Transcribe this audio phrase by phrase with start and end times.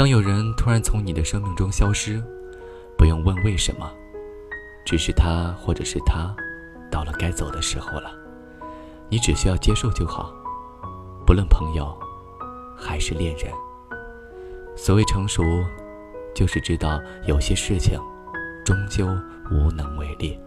[0.00, 2.24] 当有人突然从你的生命中消失
[2.96, 3.92] 不用问为什么
[4.82, 6.34] 只是他或者是他
[6.90, 8.10] 到了该走的时候了。
[9.10, 10.34] 你只需要接受就好
[11.26, 11.94] 不论朋友
[12.74, 13.52] 还是恋人。
[14.74, 15.42] 所谓成熟
[16.34, 18.00] 就是知道有些事情
[18.64, 19.06] 终究
[19.50, 20.40] 无能为力。